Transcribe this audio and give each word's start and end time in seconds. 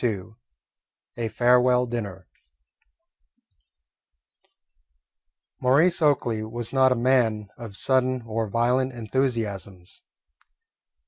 II 0.03 0.33
A 1.15 1.27
FAREWELL 1.27 1.85
DINNER 1.85 2.25
Maurice 5.59 6.01
Oakley 6.01 6.41
was 6.41 6.73
not 6.73 6.91
a 6.91 6.95
man 6.95 7.49
of 7.55 7.77
sudden 7.77 8.23
or 8.23 8.47
violent 8.49 8.93
enthusiasms. 8.93 10.01